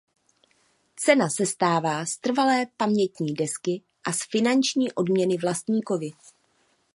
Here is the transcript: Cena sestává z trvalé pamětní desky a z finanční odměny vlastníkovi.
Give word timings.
Cena 0.95 1.29
sestává 1.29 2.05
z 2.05 2.17
trvalé 2.17 2.65
pamětní 2.77 3.33
desky 3.33 3.81
a 4.07 4.11
z 4.11 4.19
finanční 4.31 4.91
odměny 4.91 5.37
vlastníkovi. 5.37 6.09